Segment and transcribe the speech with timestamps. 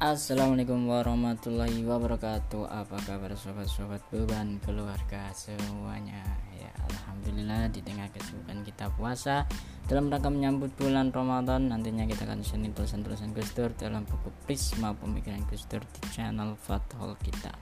[0.00, 2.72] Assalamualaikum warahmatullahi wabarakatuh.
[2.72, 6.24] Apa kabar sobat-sobat beban keluarga semuanya?
[6.56, 9.44] Ya Alhamdulillah di tengah kesibukan kita puasa
[9.84, 15.44] Dalam rangka menyambut bulan Ramadan Nantinya kita akan seni tulisan-tulisan Gustur Dalam buku Prisma Pemikiran
[15.44, 17.52] Gustur di channel Fathul kita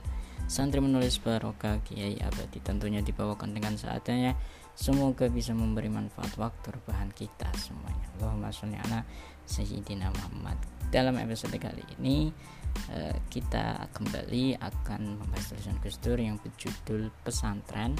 [0.46, 4.38] Santri menulis barokah Kiai Abadi tentunya dibawakan dengan seadanya
[4.78, 8.06] Semoga bisa memberi manfaat waktu rebahan kita semuanya.
[8.14, 9.02] Allahumma sholli ala
[9.42, 10.78] Sayyidina Muhammad.
[10.88, 12.32] Dalam episode kali ini
[12.94, 17.92] eh, Kita kembali akan membahas tulisan Gus Dur yang berjudul Pesantren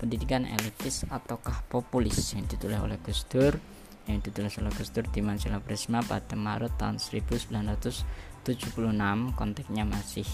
[0.00, 3.60] Pendidikan Elitis ataukah Populis Yang ditulis oleh Gus Dur
[4.08, 8.48] Yang ditulis oleh Gus Dur di majalah Prisma pada Maret tahun 1976
[9.36, 10.24] Konteksnya masih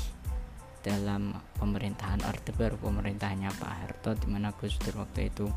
[0.86, 5.50] dalam pemerintahan Orde Baru pemerintahannya Pak Harto di mana Gus waktu itu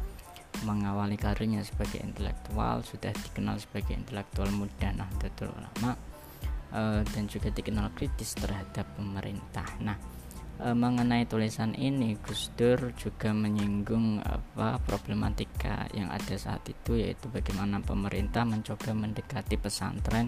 [0.67, 5.95] mengawali karirnya sebagai intelektual sudah dikenal sebagai intelektual muda Nahdlatul Ulama
[6.75, 9.65] uh, dan juga dikenal kritis terhadap pemerintah.
[9.79, 9.95] Nah,
[10.59, 17.31] uh, mengenai tulisan ini Gus Dur juga menyinggung apa problematika yang ada saat itu yaitu
[17.31, 20.27] bagaimana pemerintah mencoba mendekati pesantren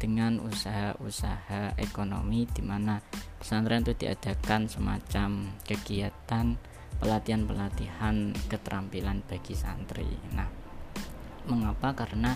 [0.00, 3.04] dengan usaha-usaha ekonomi di mana
[3.36, 6.56] pesantren itu diadakan semacam kegiatan
[6.98, 10.10] pelatihan-pelatihan keterampilan bagi santri.
[10.34, 10.50] Nah,
[11.46, 11.94] mengapa?
[11.94, 12.34] Karena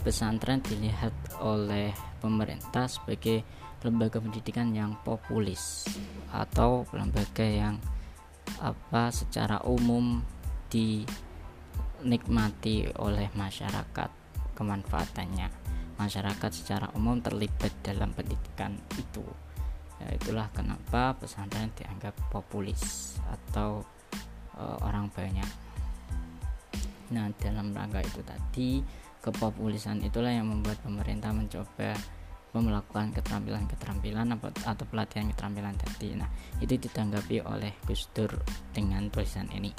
[0.00, 1.90] pesantren dilihat oleh
[2.22, 3.42] pemerintah sebagai
[3.82, 5.86] lembaga pendidikan yang populis
[6.34, 7.78] atau lembaga yang
[8.58, 10.22] apa secara umum
[10.72, 14.10] dinikmati oleh masyarakat
[14.58, 15.48] kemanfaatannya
[15.98, 19.22] masyarakat secara umum terlibat dalam pendidikan itu
[20.02, 23.82] ya, itulah kenapa pesantren dianggap populis atau
[24.58, 25.50] uh, orang banyak.
[27.08, 28.70] Nah, dalam rangka itu tadi,
[29.24, 31.96] kepopulisan itulah yang membuat pemerintah mencoba
[32.58, 34.34] melakukan keterampilan-keterampilan
[34.66, 36.18] atau pelatihan keterampilan tadi.
[36.18, 36.26] Nah,
[36.58, 38.34] itu ditanggapi oleh Gus Dur
[38.74, 39.70] dengan tulisan ini.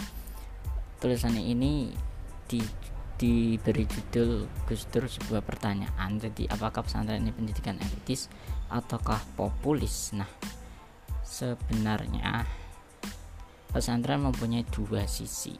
[0.95, 1.91] Tulisan ini
[2.47, 2.63] di
[3.19, 6.15] diberi judul Gus Dur sebuah pertanyaan.
[6.17, 8.31] Jadi, apakah pesantren ini pendidikan elitis
[8.71, 10.15] ataukah populis?
[10.15, 10.31] Nah,
[11.29, 12.47] sebenarnya
[13.69, 15.53] pesantren mempunyai dua sisi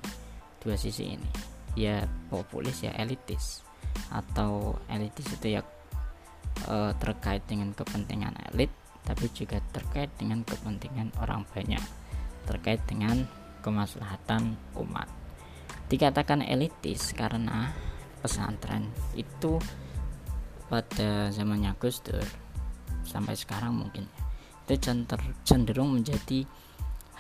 [0.58, 1.30] dua sisi ini
[1.78, 3.62] ya populis ya elitis
[4.10, 5.62] atau elitis itu ya
[6.66, 8.74] e, terkait dengan kepentingan elit
[9.06, 11.82] tapi juga terkait dengan kepentingan orang banyak
[12.50, 13.30] terkait dengan
[13.62, 15.08] kemaslahatan umat
[15.90, 17.74] dikatakan elitis karena
[18.22, 19.58] pesantren itu
[20.70, 22.24] pada zamannya Gus Dur
[23.02, 24.06] sampai sekarang mungkin
[24.70, 24.78] itu
[25.42, 26.46] cenderung menjadi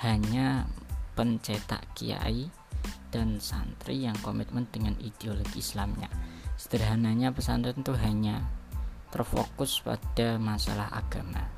[0.05, 0.69] hanya
[1.17, 2.47] pencetak kiai
[3.09, 6.07] dan santri yang komitmen dengan ideologi Islamnya.
[6.55, 8.45] Sederhananya pesantren itu hanya
[9.09, 11.49] terfokus pada masalah agama.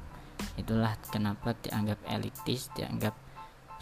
[0.55, 3.13] Itulah kenapa dianggap elitis, dianggap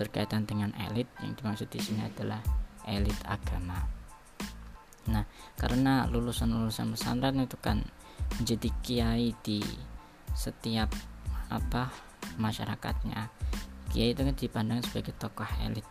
[0.01, 1.05] berkaitan dengan elit.
[1.21, 2.41] Yang dimaksud di sini adalah
[2.87, 3.87] elit agama.
[5.09, 5.25] Nah,
[5.57, 7.81] karena lulusan-lulusan pesantren itu kan
[8.37, 9.59] menjadi kiai di
[10.37, 10.93] setiap
[11.49, 11.89] apa
[12.37, 13.31] masyarakatnya.
[13.89, 15.85] Kiai itu kan dipandang sebagai tokoh elit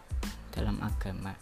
[0.55, 1.35] dalam agama.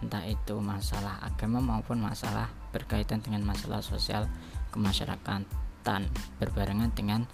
[0.00, 4.24] Entah itu masalah agama maupun masalah berkaitan dengan masalah sosial
[4.72, 6.08] kemasyarakatan
[6.40, 7.28] berbarengan dengan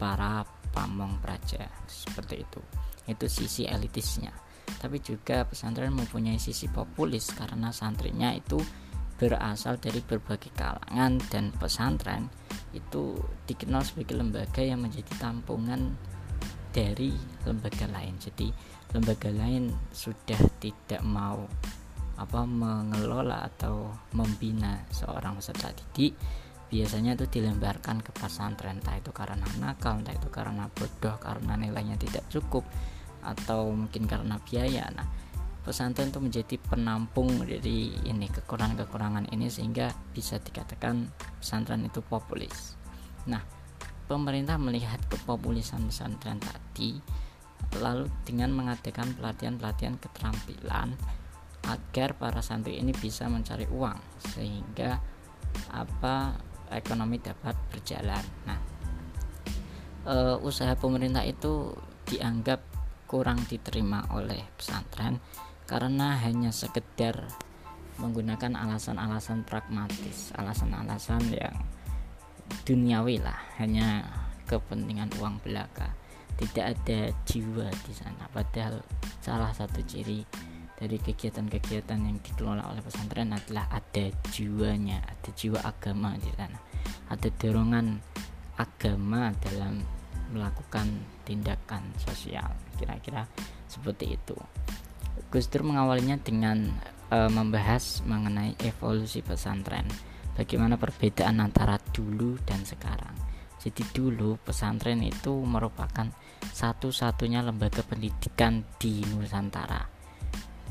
[0.00, 1.68] para pamong praja.
[1.84, 2.60] Seperti itu.
[3.08, 8.60] Itu sisi elitisnya tapi juga pesantren mempunyai sisi populis karena santrinya itu
[9.18, 12.30] berasal dari berbagai kalangan dan pesantren
[12.70, 13.18] itu
[13.48, 15.98] dikenal sebagai lembaga yang menjadi tampungan
[16.70, 17.10] dari
[17.42, 18.14] lembaga lain.
[18.22, 18.48] Jadi
[18.94, 21.42] lembaga lain sudah tidak mau
[22.18, 26.14] apa mengelola atau membina seorang peserta didik.
[26.68, 31.96] Biasanya itu dilembarkan ke pesantren entah itu karena nakal entah itu karena bodoh karena nilainya
[31.96, 32.60] tidak cukup
[33.22, 35.06] atau mungkin karena biaya nah
[35.62, 42.78] pesantren itu menjadi penampung dari ini kekurangan-kekurangan ini sehingga bisa dikatakan pesantren itu populis
[43.28, 43.44] nah
[44.08, 46.96] pemerintah melihat kepopulisan pesantren tadi
[47.76, 50.96] lalu dengan mengadakan pelatihan-pelatihan keterampilan
[51.68, 53.98] agar para santri ini bisa mencari uang
[54.32, 54.96] sehingga
[55.72, 56.32] apa
[56.72, 58.24] ekonomi dapat berjalan.
[58.48, 58.58] Nah,
[60.08, 60.14] e,
[60.44, 61.72] usaha pemerintah itu
[62.08, 62.60] dianggap
[63.08, 65.16] kurang diterima oleh pesantren
[65.64, 67.24] karena hanya sekedar
[67.98, 71.56] menggunakan alasan-alasan pragmatis, alasan-alasan yang
[72.62, 74.06] duniawi lah hanya
[74.46, 75.92] kepentingan uang belaka.
[76.38, 78.30] Tidak ada jiwa di sana.
[78.30, 78.78] Padahal
[79.18, 80.22] salah satu ciri
[80.78, 86.54] dari kegiatan-kegiatan yang dikelola oleh pesantren adalah ada jiwanya ada jiwa agama di sana.
[87.10, 87.98] Ada dorongan
[88.54, 89.82] agama dalam
[90.30, 92.48] melakukan tindakan sosial
[92.80, 93.28] kira-kira
[93.68, 94.36] seperti itu.
[95.28, 96.72] Gus Dur mengawalinya dengan
[97.12, 99.84] e, membahas mengenai evolusi pesantren
[100.32, 103.12] bagaimana perbedaan antara dulu dan sekarang.
[103.60, 106.08] Jadi dulu pesantren itu merupakan
[106.40, 109.84] satu-satunya lembaga pendidikan di Nusantara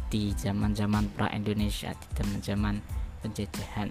[0.07, 2.75] di zaman-zaman pra Indonesia di zaman-zaman
[3.21, 3.89] penjajahan.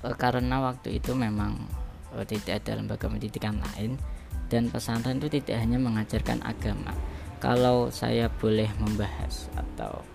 [0.00, 1.84] E, karena waktu itu memang
[2.14, 3.98] e, tidak ada lembaga pendidikan lain.
[4.46, 6.94] Dan pesantren itu tidak hanya mengajarkan agama.
[7.42, 10.06] Kalau saya boleh membahas atau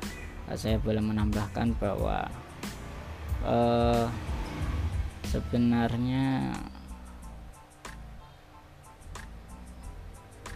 [0.55, 2.27] saya boleh menambahkan bahwa
[3.45, 4.07] uh,
[5.31, 6.51] sebenarnya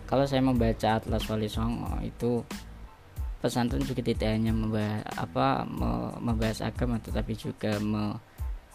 [0.06, 2.44] kalau saya membaca Atlas Wali Songo itu
[3.40, 5.64] pesantren juga tidak hanya membahas apa
[6.18, 8.18] membahas agama tetapi juga me,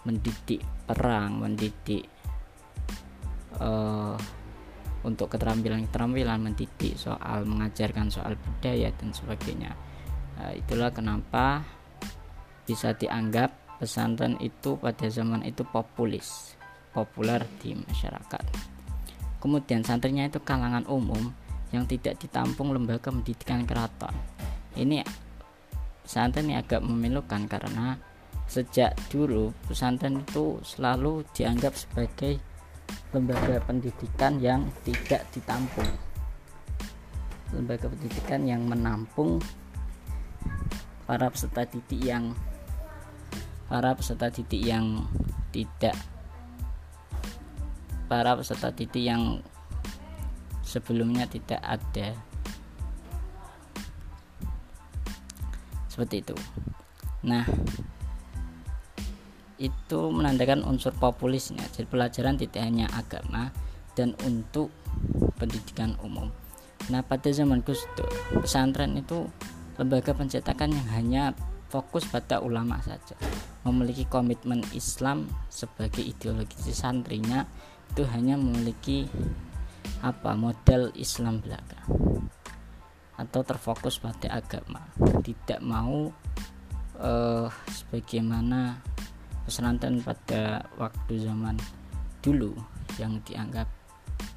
[0.07, 2.07] mendidik perang mendidik
[3.61, 4.17] uh,
[5.01, 9.73] untuk keterampilan-keterampilan mendidik soal mengajarkan soal budaya dan sebagainya.
[10.37, 11.65] Nah, itulah kenapa
[12.69, 16.57] bisa dianggap pesantren itu pada zaman itu populis
[16.93, 18.45] populer di masyarakat.
[19.41, 21.33] Kemudian santrinya itu kalangan umum
[21.73, 24.13] yang tidak ditampung lembaga pendidikan keraton.
[24.77, 25.01] Ini
[26.05, 27.97] pesantren ini agak memilukan karena
[28.51, 32.43] sejak dulu pesantren itu selalu dianggap sebagai
[33.11, 35.91] lembaga pendidikan yang tidak ditampung.
[37.51, 39.43] Lembaga pendidikan yang menampung
[41.11, 42.39] para peserta didik yang
[43.67, 45.11] para peserta didik yang
[45.51, 45.99] tidak
[48.07, 49.43] para peserta didik yang
[50.63, 52.15] sebelumnya tidak ada.
[55.91, 56.39] Seperti itu.
[57.27, 57.43] Nah
[59.61, 63.53] itu menandakan unsur populisnya jadi pelajaran tidak hanya agama
[63.93, 64.73] dan untuk
[65.37, 66.33] pendidikan umum.
[66.89, 68.09] Nah pada zaman Gus Dur
[68.41, 69.29] pesantren itu
[69.77, 71.25] lembaga pencetakan yang hanya
[71.69, 73.15] fokus pada ulama saja.
[73.63, 77.45] Memiliki komitmen Islam sebagai ideologi santrinya
[77.93, 79.05] itu hanya memiliki
[80.01, 81.85] apa model Islam belaka.
[83.21, 84.81] Atau terfokus pada agama.
[85.21, 86.09] Tidak mau
[86.97, 88.81] uh, sebagaimana
[89.45, 91.57] pesantren pada waktu zaman
[92.21, 92.53] dulu
[93.01, 93.67] yang dianggap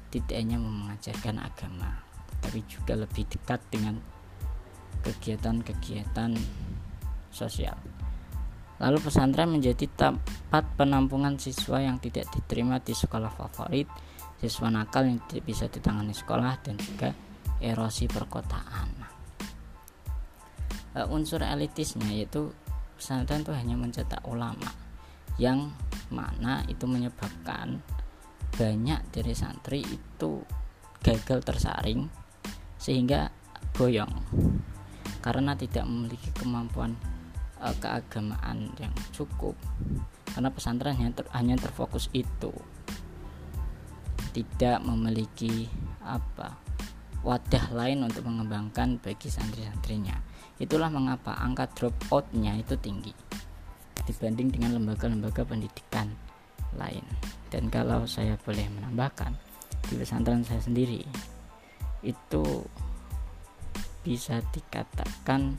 [0.08, 2.04] tidak hanya mengajarkan agama
[2.44, 3.96] tetapi juga lebih dekat dengan
[5.00, 6.36] kegiatan-kegiatan
[7.32, 7.76] sosial.
[8.84, 13.88] Lalu pesantren menjadi tempat penampungan siswa yang tidak diterima di sekolah favorit,
[14.36, 17.16] siswa nakal yang tidak bisa ditangani sekolah dan juga
[17.64, 19.08] erosi perkotaan.
[20.94, 22.52] Uh, unsur elitisnya yaitu
[23.00, 24.83] pesantren itu hanya mencetak ulama
[25.40, 25.74] yang
[26.14, 27.82] mana itu menyebabkan
[28.54, 30.46] banyak dari santri itu
[31.02, 32.06] gagal tersaring
[32.78, 33.34] sehingga
[33.74, 34.14] goyong
[35.18, 36.94] karena tidak memiliki kemampuan
[37.58, 39.56] uh, keagamaan yang cukup.
[40.30, 42.52] Karena pesantren hanya, ter, hanya terfokus itu.
[44.36, 45.70] Tidak memiliki
[46.04, 46.60] apa
[47.24, 50.20] wadah lain untuk mengembangkan bagi santri-santrinya.
[50.60, 53.33] Itulah mengapa angka drop out-nya itu tinggi
[54.04, 56.12] dibanding dengan lembaga-lembaga pendidikan
[56.76, 57.04] lain.
[57.48, 59.32] Dan kalau saya boleh menambahkan
[59.88, 61.04] di pesantren saya sendiri
[62.04, 62.44] itu
[64.04, 65.56] bisa dikatakan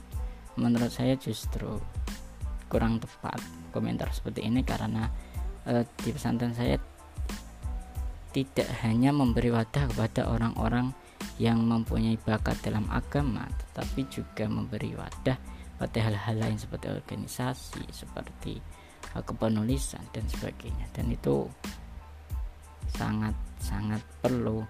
[0.55, 1.81] menurut saya justru
[2.69, 3.41] kurang tepat
[3.73, 5.09] komentar seperti ini karena
[5.65, 6.77] eh, di pesantren saya
[8.33, 10.91] tidak hanya memberi wadah kepada orang-orang
[11.41, 15.37] yang mempunyai bakat dalam agama tetapi juga memberi wadah
[15.75, 18.59] pada hal-hal lain seperti organisasi seperti
[19.15, 21.47] uh, kepenulisan dan sebagainya dan itu
[22.95, 24.63] sangat sangat perlu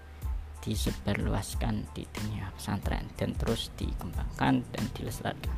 [0.66, 5.54] disebarluaskan di dunia pesantren dan terus dikembangkan dan dilestarikan.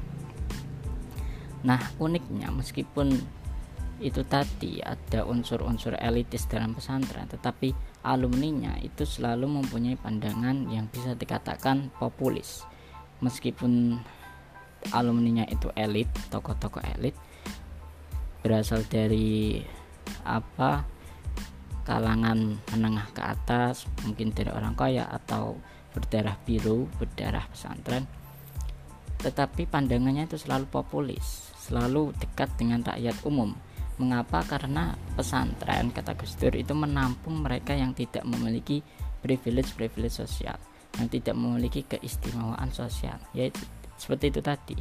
[1.64, 3.16] Nah, uniknya meskipun
[3.98, 7.72] itu tadi ada unsur-unsur elitis dalam pesantren, tetapi
[8.04, 12.68] alumninya itu selalu mempunyai pandangan yang bisa dikatakan populis
[13.18, 13.98] meskipun
[14.94, 17.14] alumninya itu elit tokoh-tokoh elit
[18.42, 19.60] berasal dari
[20.24, 20.86] apa
[21.84, 25.56] kalangan menengah ke atas mungkin dari orang kaya atau
[25.92, 28.04] berdarah biru berdarah pesantren
[29.18, 33.52] tetapi pandangannya itu selalu populis selalu dekat dengan rakyat umum
[33.98, 34.46] Mengapa?
[34.46, 38.78] Karena pesantren kata Gus Dur itu menampung mereka yang tidak memiliki
[39.26, 40.54] privilege-privilege sosial,
[41.02, 43.18] yang tidak memiliki keistimewaan sosial.
[43.34, 43.50] Ya
[43.98, 44.78] seperti itu tadi.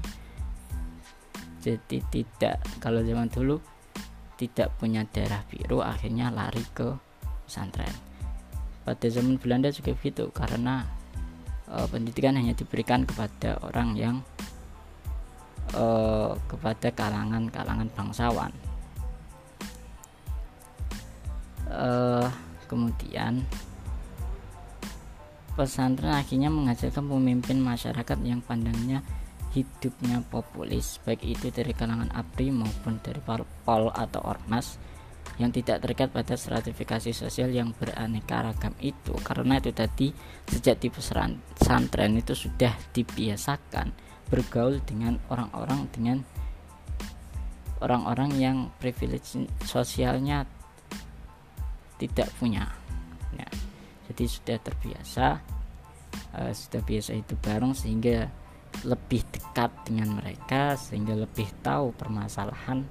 [1.60, 3.60] Jadi tidak kalau zaman dulu
[4.38, 6.94] tidak punya darah biru akhirnya lari ke
[7.50, 7.92] pesantren.
[8.88, 10.88] pada zaman Belanda juga begitu karena
[11.68, 14.16] e, pendidikan hanya diberikan kepada orang yang
[15.76, 15.84] e,
[16.48, 18.56] kepada kalangan-kalangan bangsawan
[21.68, 21.92] e,
[22.72, 23.44] kemudian
[25.58, 29.02] pesantren akhirnya menghasilkan pemimpin masyarakat yang pandangnya
[29.58, 33.18] hidupnya populis baik itu dari kalangan ABRI maupun dari
[33.66, 34.78] pol atau ormas
[35.38, 39.14] yang tidak terikat pada stratifikasi sosial yang beraneka ragam itu.
[39.22, 40.10] Karena itu tadi
[40.50, 43.94] sejak di pesantren itu sudah dibiasakan
[44.28, 46.18] bergaul dengan orang-orang dengan
[47.80, 50.50] orang-orang yang privilege sosialnya
[52.02, 52.66] tidak punya.
[52.66, 52.77] ya,
[54.18, 55.28] jadi sudah terbiasa
[56.34, 58.26] uh, sudah biasa itu bareng sehingga
[58.82, 62.82] lebih dekat dengan mereka sehingga lebih tahu permasalahan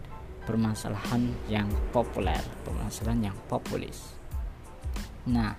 [0.47, 4.15] permasalahan yang populer, permasalahan yang populis.
[5.27, 5.59] Nah,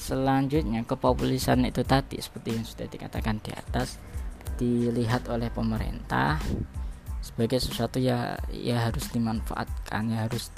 [0.00, 4.00] selanjutnya kepopulisan itu tadi seperti yang sudah dikatakan di atas
[4.56, 6.40] dilihat oleh pemerintah
[7.20, 10.48] sebagai sesuatu ya ya harus dimanfaatkan ya harus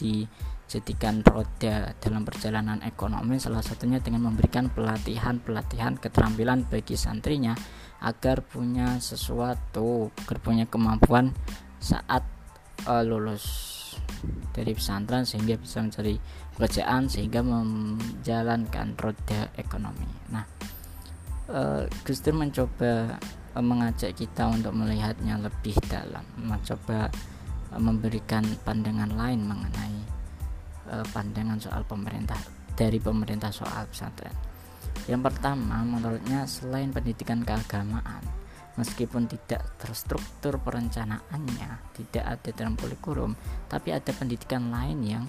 [0.71, 7.59] dijadikan roda dalam perjalanan ekonomi salah satunya dengan memberikan pelatihan-pelatihan keterampilan bagi santrinya
[8.07, 11.35] agar punya sesuatu agar punya kemampuan
[11.83, 12.23] saat
[12.87, 13.43] uh, lulus
[14.55, 16.15] dari pesantren sehingga bisa mencari
[16.55, 20.07] pekerjaan sehingga menjalankan roda ekonomi.
[20.31, 20.47] Nah,
[21.51, 23.19] uh, Gus Dur mencoba
[23.59, 27.11] uh, mengajak kita untuk melihatnya lebih dalam, mencoba
[27.75, 30.10] uh, memberikan pandangan lain mengenai
[30.91, 32.39] uh, pandangan soal pemerintah
[32.75, 34.35] dari pemerintah soal pesantren.
[35.07, 38.23] Yang pertama, menurutnya selain pendidikan keagamaan,
[38.79, 45.25] meskipun tidak terstruktur perencanaannya tidak ada dalam kurikulum tapi ada pendidikan lain yang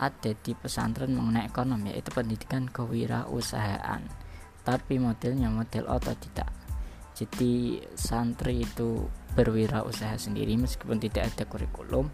[0.00, 4.00] ada di pesantren mengenai ekonomi yaitu pendidikan kewirausahaan
[4.64, 6.48] tapi modelnya model otodidak
[7.12, 12.08] jadi santri itu berwirausaha sendiri meskipun tidak ada kurikulum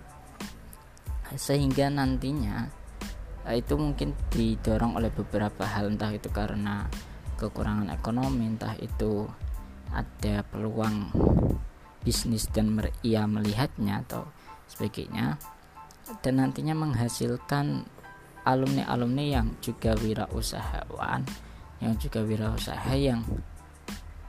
[1.34, 2.70] sehingga nantinya
[3.50, 5.90] itu mungkin didorong oleh beberapa hal.
[5.90, 6.86] Entah itu karena
[7.38, 9.26] kekurangan ekonomi entah itu
[9.90, 11.10] ada peluang
[12.06, 14.30] bisnis dan ia melihatnya atau
[14.70, 15.38] sebagainya.
[16.22, 17.82] Dan nantinya menghasilkan
[18.46, 21.26] alumni-alumni yang juga wirausahawan
[21.82, 23.20] yang juga wirausaha yang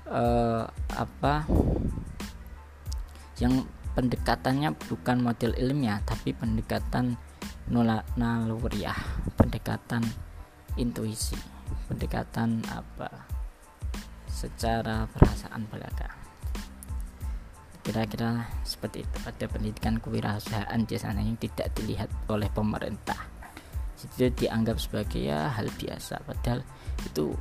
[0.10, 1.48] uh, apa
[3.38, 3.64] yang
[3.98, 7.18] pendekatannya bukan model ilmiah tapi pendekatan
[8.14, 9.02] naluriah
[9.34, 10.06] pendekatan
[10.78, 13.10] intuisi pendekatan apa?
[14.28, 16.14] Secara perasaan belaka.
[17.82, 19.18] Kira-kira seperti itu.
[19.24, 23.18] Ada pendidikan kewirausahaan di sana yang tidak dilihat oleh pemerintah.
[23.98, 26.22] Itu dianggap sebagai ya hal biasa.
[26.28, 26.62] Padahal
[27.02, 27.34] itu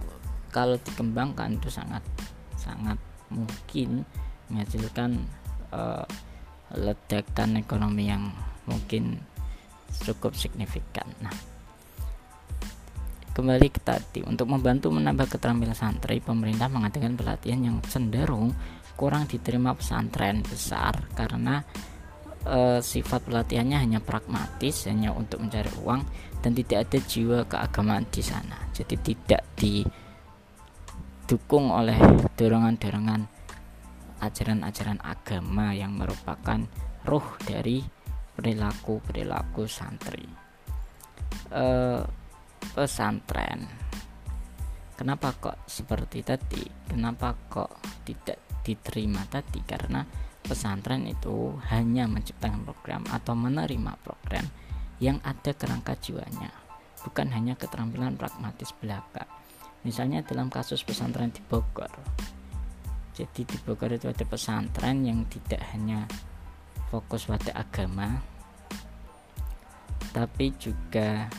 [0.54, 2.00] kalau dikembangkan itu sangat
[2.56, 2.96] sangat
[3.28, 4.06] mungkin
[4.48, 5.26] menghasilkan
[5.74, 6.06] uh,
[6.74, 8.32] ledakan ekonomi yang
[8.66, 9.22] mungkin
[10.02, 11.34] cukup signifikan nah
[13.36, 18.56] Kembali ke tadi, untuk membantu menambah keterampilan santri, pemerintah mengadakan pelatihan yang cenderung
[18.96, 21.60] kurang diterima pesantren besar karena
[22.48, 26.00] e, sifat pelatihannya hanya pragmatis, hanya untuk mencari uang
[26.40, 28.56] dan tidak ada jiwa keagamaan di sana.
[28.72, 29.44] Jadi tidak
[31.28, 32.00] didukung oleh
[32.40, 33.35] dorongan-dorongan
[34.20, 36.64] ajaran-ajaran agama yang merupakan
[37.06, 37.84] ruh dari
[38.36, 40.26] perilaku-perilaku santri.
[41.52, 41.64] E,
[42.72, 43.64] pesantren.
[44.96, 46.64] Kenapa kok seperti tadi?
[46.88, 49.60] Kenapa kok tidak diterima tadi?
[49.64, 50.00] Karena
[50.40, 54.46] pesantren itu hanya menciptakan program atau menerima program
[55.00, 56.48] yang ada kerangka jiwanya.
[57.04, 59.28] Bukan hanya keterampilan pragmatis belaka.
[59.84, 61.92] Misalnya dalam kasus pesantren di Bogor
[63.16, 66.04] jadi di Bogor itu ada pesantren yang tidak hanya
[66.92, 68.20] fokus pada agama
[70.12, 71.32] tapi juga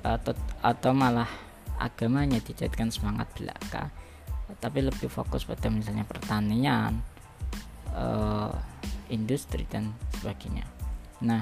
[0.00, 0.32] atau
[0.64, 1.28] atau malah
[1.76, 3.92] agamanya dijadikan semangat belaka
[4.60, 7.00] tapi lebih fokus pada misalnya pertanian
[7.92, 8.52] uh,
[9.08, 10.64] industri dan sebagainya.
[11.24, 11.40] Nah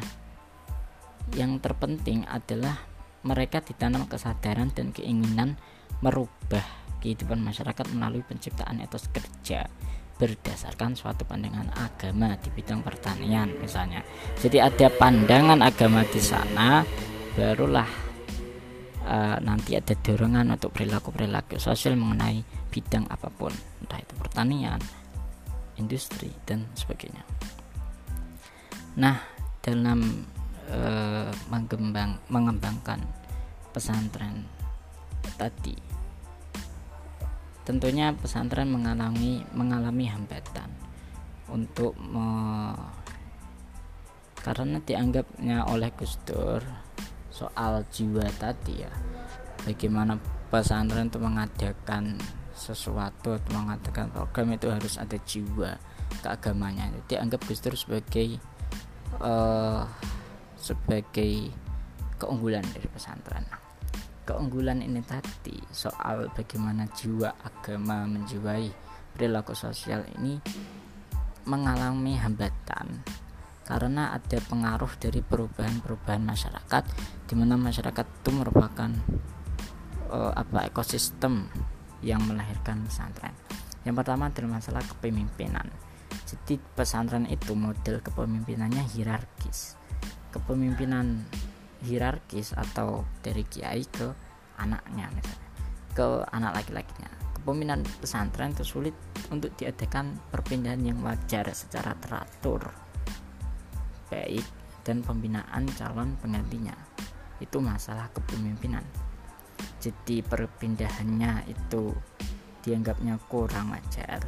[1.39, 2.83] yang terpenting adalah
[3.23, 5.55] mereka ditanam kesadaran dan keinginan
[6.03, 9.67] merubah kehidupan masyarakat melalui penciptaan etos kerja
[10.23, 14.07] berdasarkan suatu pandangan agama di bidang pertanian misalnya.
[14.39, 16.87] Jadi ada pandangan agama di sana
[17.35, 18.13] barulah
[19.07, 24.81] uh, nanti ada dorongan untuk perilaku-perilaku sosial mengenai bidang apa pun entah itu pertanian
[25.81, 27.25] industri dan sebagainya
[28.97, 29.17] nah
[29.65, 30.29] dalam
[30.69, 33.01] uh, mengembang mengembangkan
[33.73, 34.45] pesantren
[35.41, 35.92] tadi
[37.63, 40.71] tentunya pesantren mengalami mengalami hambatan
[41.47, 42.75] untuk me,
[44.43, 46.63] karena dianggapnya oleh Gus Dur
[47.31, 48.93] soal jiwa tadi ya.
[49.63, 50.19] Bagaimana
[50.51, 52.19] pesantren itu mengadakan
[52.53, 55.79] sesuatu mengadakan program itu harus ada jiwa
[56.21, 56.91] keagamanya.
[57.07, 58.43] Jadi anggap Gus Dur sebagai
[59.23, 59.87] uh,
[60.59, 61.51] sebagai
[62.19, 63.62] keunggulan dari pesantren
[64.23, 68.71] keunggulan ini tadi soal bagaimana jiwa agama menjiwai
[69.15, 70.39] perilaku sosial ini
[71.47, 73.03] mengalami hambatan
[73.67, 76.85] karena ada pengaruh dari perubahan-perubahan masyarakat
[77.27, 78.91] di mana masyarakat itu merupakan
[80.11, 81.47] uh, apa ekosistem
[82.03, 83.33] yang melahirkan pesantren.
[83.87, 85.71] Yang pertama adalah masalah kepemimpinan.
[86.27, 89.79] Jadi pesantren itu model kepemimpinannya hierarkis.
[90.35, 91.23] Kepemimpinan
[91.83, 94.09] hierarkis atau dari kiai ke
[94.59, 95.51] anaknya misalnya
[95.93, 97.13] ke anak laki-lakinya.
[97.37, 98.97] Kepemimpinan pesantren itu sulit
[99.29, 102.71] untuk diadakan perpindahan yang wajar secara teratur
[104.13, 104.45] baik
[104.85, 106.77] dan pembinaan calon penggantinya.
[107.41, 108.85] Itu masalah kepemimpinan.
[109.81, 111.97] Jadi perpindahannya itu
[112.61, 114.21] dianggapnya kurang wajar.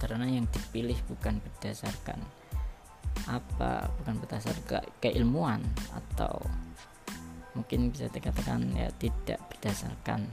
[0.00, 2.24] Karena yang dipilih bukan berdasarkan
[3.24, 5.64] apa bukan berdasar ke keilmuan
[5.96, 6.38] atau
[7.56, 10.28] mungkin bisa dikatakan ya tidak berdasarkan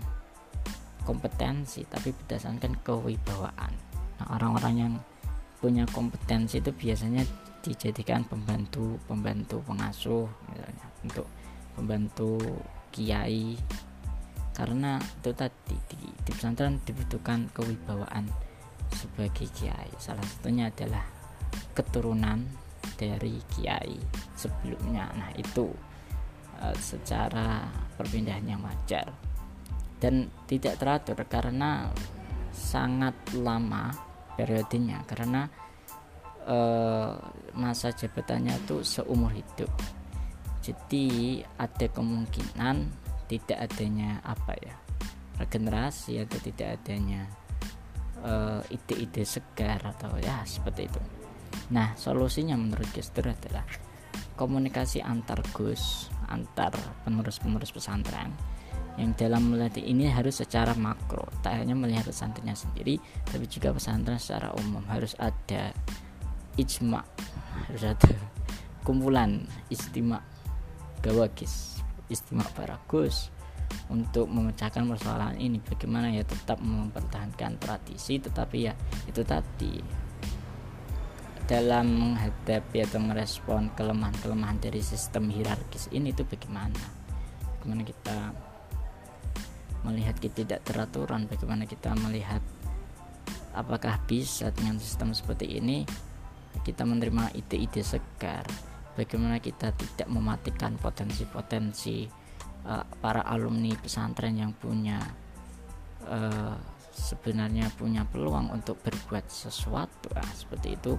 [1.08, 3.74] kompetensi tapi berdasarkan kewibawaan.
[4.20, 4.94] Nah orang-orang yang
[5.63, 7.24] punya kompetensi itu biasanya
[7.63, 11.28] dijadikan pembantu pembantu pengasuh misalnya untuk
[11.75, 12.40] pembantu
[12.92, 13.56] kiai.
[14.54, 18.30] Karena itu tadi di, di pesantren dibutuhkan kewibawaan
[18.94, 19.90] sebagai kiai.
[19.98, 21.02] Salah satunya adalah
[21.74, 22.62] keturunan
[22.96, 23.98] dari kiai
[24.38, 25.10] sebelumnya.
[25.13, 25.70] Nah itu
[26.62, 27.67] uh, secara
[27.98, 29.12] perpindahan yang wajar
[30.02, 31.88] dan tidak teratur karena
[32.52, 33.96] sangat lama
[34.36, 35.48] periodenya karena
[36.46, 37.15] uh,
[37.56, 39.70] masa jabatannya itu seumur hidup.
[40.63, 42.88] Jadi ada kemungkinan
[43.28, 44.76] tidak adanya apa ya
[45.41, 47.26] regenerasi atau tidak adanya
[48.22, 51.02] eh, ide-ide uh, segar atau ya seperti itu
[51.74, 53.66] Nah, solusinya menurut Gestur adalah
[54.38, 56.74] komunikasi antar Gus, antar
[57.06, 58.34] penerus-penerus pesantren.
[58.94, 64.22] Yang dalam melihat ini harus secara makro, tak hanya melihat pesantrennya sendiri, tapi juga pesantren
[64.22, 64.86] secara umum.
[64.86, 65.74] Harus ada
[66.62, 67.02] ijma,
[67.70, 68.13] harus ada
[68.86, 70.22] kumpulan istimewa
[71.02, 73.34] gawagis, istimewa para Gus
[73.89, 75.58] untuk memecahkan persoalan ini.
[75.58, 78.78] Bagaimana ya tetap mempertahankan tradisi tetapi ya
[79.10, 80.03] itu tadi
[81.43, 86.79] dalam menghadapi atau merespon kelemahan-kelemahan dari sistem hierarkis ini itu bagaimana?
[87.60, 88.17] Bagaimana kita
[89.84, 91.27] melihat ketidakteraturan?
[91.27, 92.39] Bagaimana kita melihat
[93.51, 95.84] apakah bisa dengan sistem seperti ini
[96.63, 98.47] kita menerima ide-ide segar?
[98.93, 102.08] Bagaimana kita tidak mematikan potensi-potensi
[102.67, 105.01] uh, para alumni pesantren yang punya
[106.08, 110.93] uh, sebenarnya punya peluang untuk berbuat sesuatu nah, seperti itu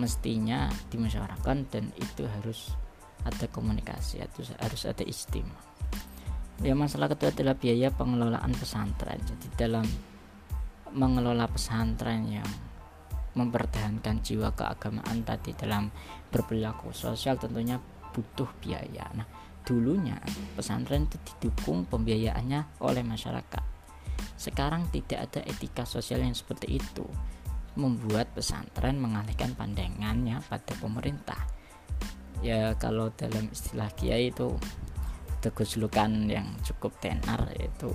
[0.00, 2.72] mestinya dimusyawarahkan dan itu harus
[3.20, 5.60] ada komunikasi atau harus ada istimewa.
[6.64, 9.20] Ya masalah kedua adalah biaya pengelolaan pesantren.
[9.20, 9.84] Jadi dalam
[10.96, 12.48] mengelola pesantren yang
[13.36, 15.92] mempertahankan jiwa keagamaan tadi dalam
[16.32, 17.76] berperilaku sosial tentunya
[18.16, 19.04] butuh biaya.
[19.12, 19.28] Nah
[19.64, 20.16] dulunya
[20.56, 23.79] pesantren itu didukung pembiayaannya oleh masyarakat
[24.36, 27.06] sekarang tidak ada etika sosial yang seperti itu,
[27.78, 31.38] membuat pesantren mengalihkan pandangannya pada pemerintah.
[32.40, 34.56] Ya kalau dalam istilah kiai itu
[35.44, 37.92] teguslukan yang cukup tenar yaitu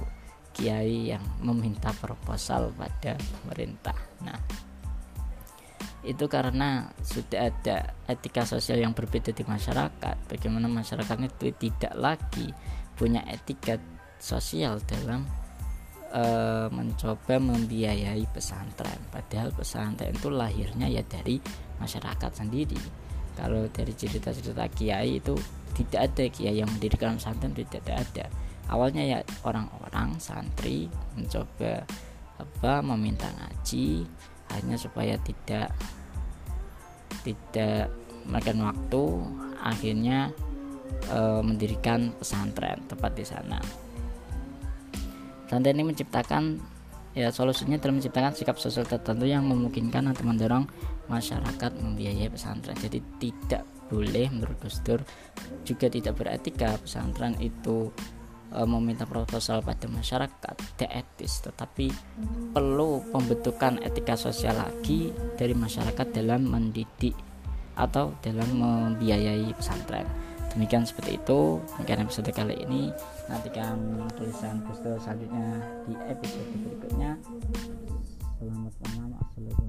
[0.56, 3.98] kiai yang meminta proposal pada pemerintah.
[4.24, 4.40] Nah,
[6.06, 10.16] itu karena sudah ada etika sosial yang berbeda di masyarakat.
[10.30, 12.54] Bagaimana masyarakat itu tidak lagi
[12.96, 13.82] punya etika
[14.22, 15.28] sosial dalam
[16.16, 16.24] e,
[16.72, 19.04] mencoba membiayai pesantren.
[19.12, 21.44] Padahal pesantren itu lahirnya ya dari
[21.84, 22.80] masyarakat sendiri.
[23.36, 25.36] Kalau dari cerita-cerita kiai itu
[25.76, 28.32] tidak ada kiai yang mendirikan pesantren tidak ada
[28.70, 31.86] awalnya ya orang-orang santri mencoba
[32.36, 34.04] apa meminta ngaji
[34.52, 35.72] hanya supaya tidak
[37.22, 37.90] tidak
[38.26, 39.04] makan waktu
[39.62, 40.34] akhirnya
[41.10, 43.60] e, mendirikan pesantren tepat di sana
[45.46, 46.58] Santai ini menciptakan
[47.16, 50.68] ya solusinya dalam menciptakan sikap sosial tertentu yang memungkinkan atau mendorong
[51.08, 52.76] masyarakat membiayai pesantren.
[52.76, 54.82] Jadi tidak boleh menurut Gus
[55.62, 57.94] juga tidak beretika pesantren itu
[58.50, 61.94] e, meminta proposal pada masyarakat tidak etis tetapi
[62.50, 67.14] perlu pembentukan etika sosial lagi dari masyarakat dalam mendidik
[67.78, 70.25] atau dalam membiayai pesantren
[70.56, 72.90] demikian seperti itu mungkin episode kali ini.
[73.28, 75.48] Nantikan tulisan poster selanjutnya
[75.86, 77.12] di episode berikutnya.
[78.40, 79.65] Selamat malam assalamualaikum.